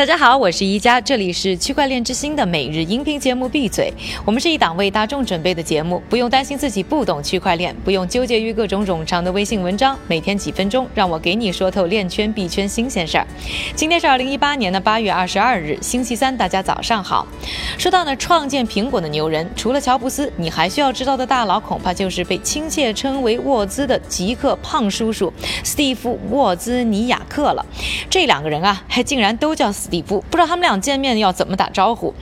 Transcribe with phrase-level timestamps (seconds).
[0.00, 3.92] 大家好，我是宜佳，这里是区块链之星的每日音频节目《闭嘴》。
[4.24, 9.94] 我们是一档为大众准备的节目，不用担心自己不懂区块链，不用纠结于各种冗长的微信文章。
[10.08, 13.26] 每天几分钟，让我给你说透链圈币圈新鲜事儿。
[13.76, 17.26] 今天是二零一八年的八月二十二日，星期三，大家早上好。
[17.76, 25.30] 说到呢，创建苹果的牛人，除了乔布斯，你还需要知道的大佬，恐怕就是被亲切称为沃兹的极客胖叔叔
[25.62, 27.62] 斯蒂夫沃兹尼亚克了。
[28.08, 29.89] 这两个人啊，还竟然都叫斯。
[29.90, 32.14] 地步，不知道他们俩见面要怎么打招呼。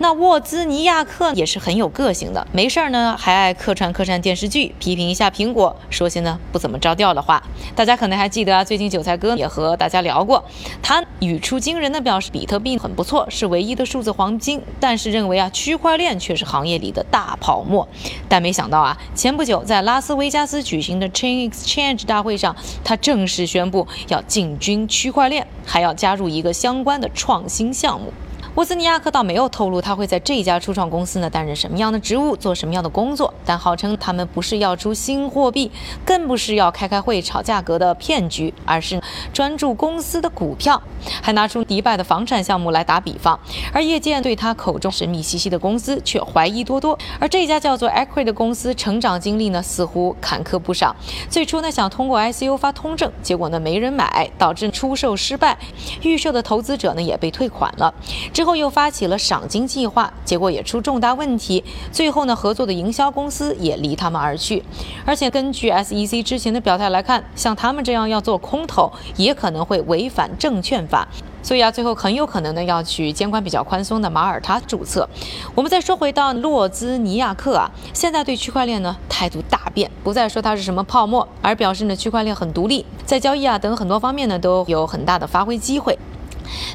[0.00, 7.42] 那沃兹尼亚克也是很有个性的，没事儿呢还爱客串客串电视剧，批评一下苹果，说些呢不怎么着调的话。
[7.74, 10.44] 大家可能还记得啊，最近韭菜哥也和大家聊过，
[10.80, 17.86] 他语出惊人的表示比特币很不错，是唯一的数字黄金，但是认为啊区块链却是行业里的大泡沫。
[18.28, 28.12] 但没想到啊，前不久在拉斯维加斯举行的 Chain Exchange 大会上，他正式宣布要进军区块链，还要加入一个相关的创新项目。
[28.58, 35.70] 沃兹尼亚克倒没有透露他会在这家初创公司呢担任什么样的职务，做什么样的工作，但号称他们不是要出新货币，
[36.04, 39.00] 更不是要开开会炒价格的骗局，而是
[39.32, 40.82] 专注公司的股票，
[41.22, 43.38] 还拿出迪拜的房产项目来打比方。
[43.72, 46.98] 而业界对他口中神秘兮兮的公司却怀疑多多。
[47.20, 50.96] 而这家叫做 Equity 的公司成长经历呢似乎坎坷不少。
[51.30, 55.56] 最初呢想通过 ICO 发通证，结果呢没人买，导致出售失败，
[56.02, 57.94] 预售的投资者呢也被退款了。
[58.32, 61.62] 之后又发起了赏金计划，结果也出重大问题。
[61.92, 64.64] 最后呢，合作的营销公司也离他们而去。
[65.04, 71.06] 而且根据 SEC 之前的表态来看，像他们这样要做空头，也可能会违反证券法。
[71.42, 75.06] 所以啊，最后很有可能呢要去监管比较宽松的马耳他注册。
[75.54, 85.98] 我们再说回到洛兹尼亚克啊，现在对区块链呢态度大变，不再说它是什么泡沫，而表示呢区块链很独立，在交易啊等很多方面呢都有很大的发挥机会。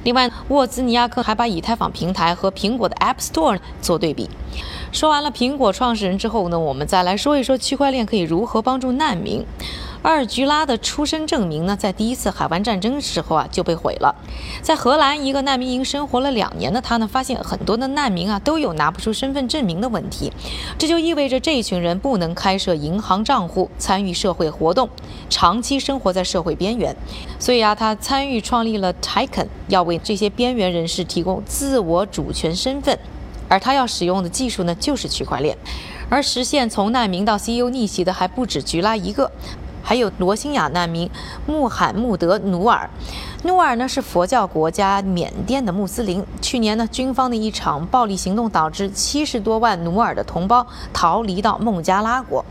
[0.03, 4.29] 另外，沃兹尼亚克还把以太坊平台和苹果的 App Store 做对比。
[4.91, 9.43] 说完了苹果创始人之后呢，我们再来说一说区块链可以如何帮助难民。
[10.03, 14.13] 阿尔居拉的出生证明呢，在第一次海湾战争时候啊就被毁了。
[14.61, 20.33] 在荷兰一个难民营生活了两年的他呢，发现很多的难民啊都有拿不出身份证明的问题，
[20.77, 24.89] 这就意味着这一群人不能开设银行账户、参与社会活动，
[25.29, 26.93] 长期生活在社会边缘。
[27.39, 32.99] 所以啊，他参与创立了 t i c o n 要为这些边缘人士提供自我主权身份，
[33.47, 35.57] 而他要使用的技术呢，就是区块链。
[36.09, 39.31] 而实现从难民到 CEO 逆袭的还不止菊拉一个。
[39.83, 41.09] 还有罗兴亚难民
[41.45, 42.89] 穆罕默德·努尔，
[43.43, 46.25] 努尔呢是佛教国家缅甸的穆斯林。
[46.41, 52.43] 去年呢，军方的一场暴力行动导致七十多万努尔的同胞逃离到孟加拉国，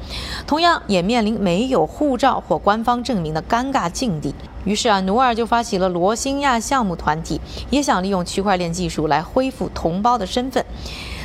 [0.46, 4.34] 同样也面临没有护照或官方证明的尴尬境地。
[4.64, 10.64] 于是啊，努尔就发起了罗兴亚项目团体，也想利用区块链技术来恢复同胞的身份。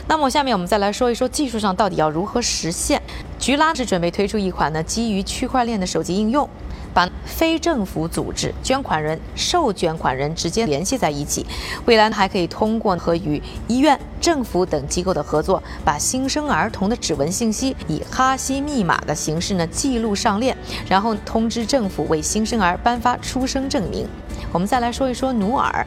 [0.08, 3.02] 那么下面我们再来说一说技术上到底要如何实现。
[3.38, 6.50] 菊拉是准备推出一款呢基于区块链的手机应用，
[6.94, 11.46] 把非政府组织、捐款人、受捐款人直接联系在一起。
[11.86, 20.58] 未来还可以通过和与医院、政府等机构的合作，把新生儿童的指纹信息以哈希密码的形式呢记录上链，
[20.90, 24.08] 然后通知政府为新生儿颁发出生证明。
[24.52, 25.86] 我们再来说一说努尔，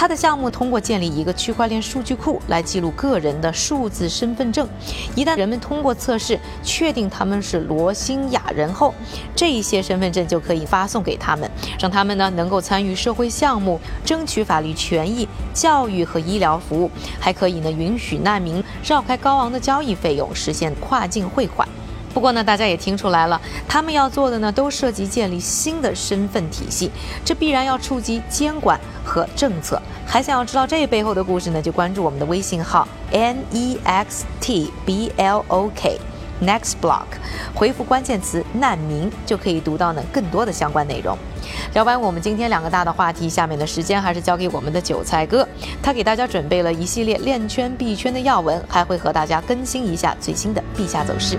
[0.00, 4.66] 他的项目通过建立一个区块链数据库来记录个人的数字身份证。
[5.14, 8.94] 一旦人们通过测试确定他们是罗兴亚人后，
[9.36, 16.90] 这一些身份证就可以发送给他们，让他们呢能够参与社会项目、争取法律权益、教育和医疗服务，
[17.20, 21.68] 还可以呢允许难民绕开高昂的交易费用，实现跨境汇款。
[22.12, 26.90] 不过呢，大家也听出来了，他们要做的呢，都涉及建立新的身份体系，
[27.24, 29.80] 这必然要触及监管和政策。
[30.06, 35.98] 还想要知道这背后的故事呢，就关注我们的微信号 n e x t b l o k
[36.42, 37.04] next block，
[37.54, 41.16] 回复关键词“难民”就可以读到呢更多的相关内容。
[41.74, 45.46] 聊完我们今天两个大的话题，下面的时间还是交给我们的韭菜哥，
[45.80, 51.38] 他给大家准备了一系列链圈币圈的要闻，还会和大家更新一下最新的币价走势。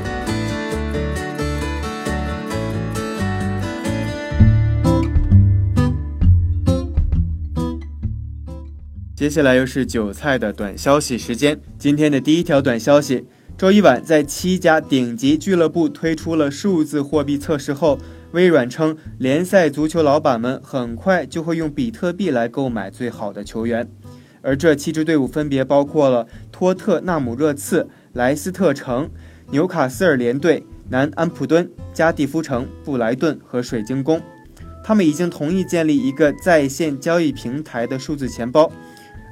[9.22, 11.62] 接下来又是韭菜的短消息时间。
[11.78, 13.24] 今天的第一条短消息：
[13.56, 18.00] 周一晚，在七家顶级俱乐部推出了数字货币测试后，
[18.32, 23.88] 微软称联赛足球老板们很快就会用比特币来购买最好的球员。
[24.42, 29.08] 而这七支队伍分别包括了托特纳姆热刺、莱斯特城、
[29.52, 34.20] 纽卡斯尔联队、南安普敦、加蒂夫城、布莱顿和水晶宫。
[34.84, 38.72] 他们已经同意建立一个在线交易平台的数字钱包，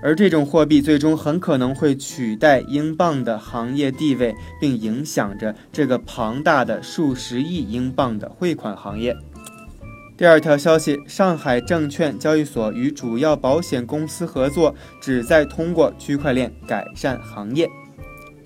[0.01, 9.15] 而这种货币最终很可能会取代英镑的行业地位，并影响着这个庞大的数十亿英镑的汇款行业。
[10.15, 17.69] 第二条消息：上海证券交易所与主要保险公司合作，旨在通过区块链改善行业。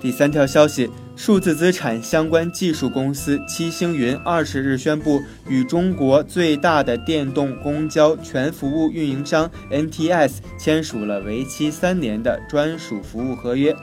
[0.03, 13.73] 第三条消息：数字资产相关技术公司七星云二十日宣布，与中国最大的电动公交全服务运营商 NTS 签署了为期三年的专属服务合约，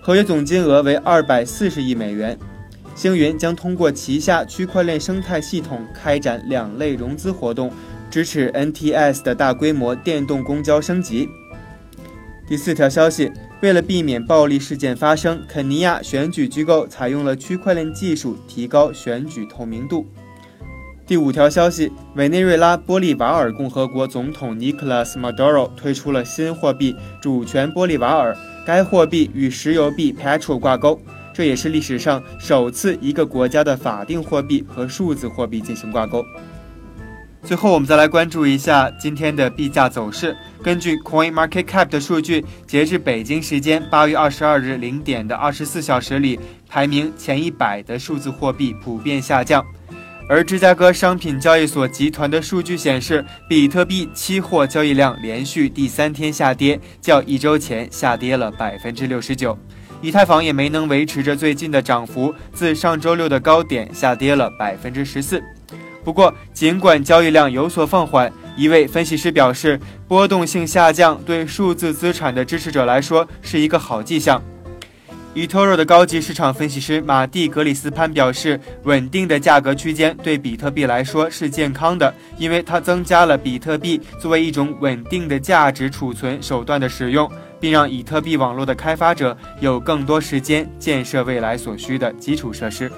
[0.00, 2.36] 合约总金额为二百四十亿美元。
[2.96, 7.72] 星云将通过旗下区块链生态系统开展两类融资活动，
[8.10, 11.28] 支持 NTS 的大规模电动公交升级。
[12.48, 13.30] 第四条消息：
[13.62, 20.04] 为了避免暴力事件发生，肯尼亚选举机构采用了区块链技术，提高选举透明度。
[21.06, 28.36] 第五条消息：委内瑞拉玻利瓦尔共和国总统尼古拉斯·马杜罗推出了新货币“主权玻利瓦尔”，
[28.66, 31.00] 该货币与石油币 Petro 挂钩。
[31.32, 36.24] 这也是历史上首次一个国家的法定货币和数字货币进行挂钩。
[37.44, 40.36] 最后，我们再来关注一下今天的币价走势。
[40.62, 49.64] 根据 Coin Market Cap 的数据，截至北京时间八月二十二日零点的二十四小时里，排名前一百的数字货币普遍下降。
[50.28, 59.58] 而芝加哥商品交易所集团的数据显示，比特币期货交易量连续第三天下跌，较一周前下跌了百分之六十九。
[60.00, 65.42] 以太坊也没能维持着最近的涨幅，自上周六的高点下跌了百分之十四。
[66.04, 69.78] 不过，尽管交易量有所放缓，一位分析师表示，
[70.08, 74.42] 波动性下降对数字资产的支持者来说是一个好迹象。
[75.34, 87.30] eToro 的高级市场分析师马蒂格里斯潘表示，稳定的价格区间对比特币来说是健康的，因为它增加了比特币作为一种稳定的价值储存手段的使用。
[87.62, 92.90] 并让以特币网络的开发者有更多时间建设未来所需的基础设施。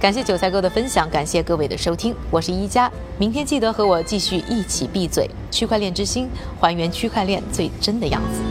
[0.00, 5.28] 感谢韭菜哥的分享，感谢各位的收听，我是一加，明天记得和我继续一起闭嘴。
[5.50, 6.28] 区块链之心，
[6.58, 8.49] 还原区块链最真的样子。